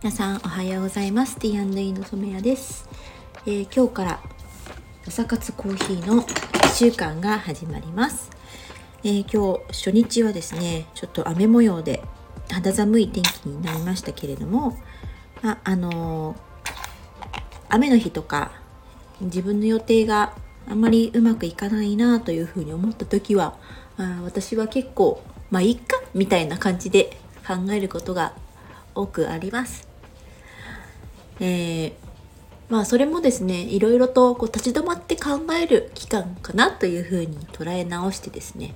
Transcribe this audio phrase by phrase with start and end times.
[0.00, 1.40] 皆さんおはようございます。
[1.40, 2.88] T&E の染谷です、
[3.46, 4.20] えー、今日から
[5.08, 8.30] 朝活コーヒーの1週間が始まります、
[9.02, 12.04] えー、今日初日はですねちょっと雨模様で
[12.48, 14.78] 肌寒い天気になりましたけれども
[15.42, 16.38] まあのー、
[17.68, 18.52] 雨の日とか
[19.20, 20.32] 自分の予定が
[20.68, 23.56] あんまりうまくいかないなというふうに思った時は
[23.96, 28.36] あ私は結構まあいっかみたいな感じで考えることが
[28.94, 29.87] 多くあります。
[31.40, 31.92] えー、
[32.68, 38.74] まあそれもですねいろいろとこう立ち止まって考える期間かなというふうに捉え直してですね、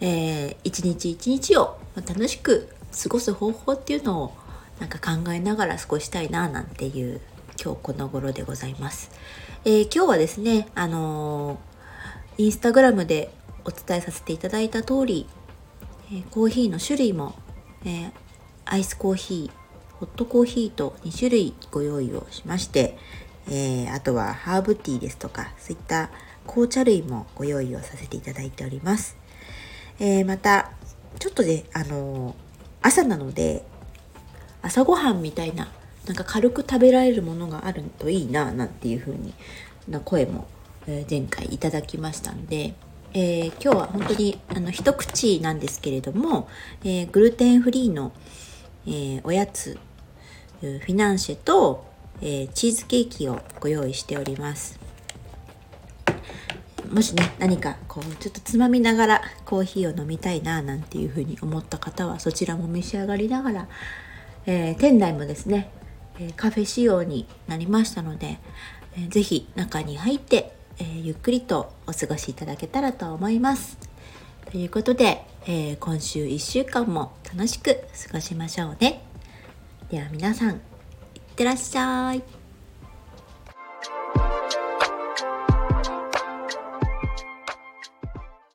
[0.00, 2.68] えー、一日一日を楽しく
[3.02, 4.32] 過ごす方法っていうのを
[4.78, 7.20] なんか考えながら過ごしたいななんていう
[7.62, 9.10] 今日この頃でございます。
[9.66, 13.30] えー、今日はですね、あのー、インスタグラムで
[13.66, 15.26] お伝えさせていただいた通り、
[16.10, 17.34] えー、コーヒーの種類も、
[17.84, 18.12] えー、
[18.64, 19.59] アイスコーヒー
[20.00, 22.96] ホットコーヒーと2種類ご用意をしまして、
[23.48, 26.10] えー、あとはハーブティーですとかそういった
[26.46, 29.18] 紅茶類もご用意をさせていただいております、
[29.98, 30.72] えー、また
[31.18, 32.34] ちょっとねあのー、
[32.80, 33.62] 朝なので
[34.62, 35.68] 朝ごはんみたいな
[36.06, 39.34] なんか軽く食べられるものがあるといいななんていう風に
[39.86, 40.46] な声も、
[40.86, 42.74] 前回いただきましたんで
[43.12, 46.48] えー、今日は本当にあの一口なんですけれども、
[46.84, 48.12] えー、グルテンフリーの、
[48.86, 49.78] えー、おやつ
[50.60, 51.84] フィナンシェと、
[52.20, 54.78] えチーズケーキをご用意しております
[56.92, 63.68] もしね何かこうちょっとつまみながらコーヒーを飲みたいななんていうふうに思った方はそちらも召し上がりながら、
[64.46, 65.70] え店内もですね、
[66.18, 68.38] えカフェ仕様になりましたので、
[68.96, 73.78] えー、ぜひ中に入ってえ、ゆっくりとお過ごしいただけたらと思います。
[74.50, 77.74] ということで、え、今週1週間も楽しく
[78.08, 79.09] 過ごしましょうね。
[79.90, 80.58] では皆さん、いっ
[81.34, 82.39] てらっしゃい。